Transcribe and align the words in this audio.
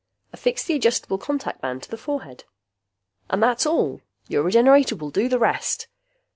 Affix 0.33 0.63
the 0.63 0.73
adjustable 0.73 1.19
contact 1.19 1.61
band 1.61 1.83
to 1.83 1.91
the 1.91 1.95
forehead. 1.95 2.45
And 3.29 3.43
that's 3.43 3.67
all! 3.67 4.01
Your 4.27 4.41
Regenerator 4.41 4.95
will 4.95 5.11
do 5.11 5.29
the 5.29 5.37
rest! 5.37 5.89